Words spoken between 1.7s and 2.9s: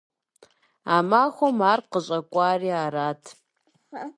ар къыщӀэкӀуари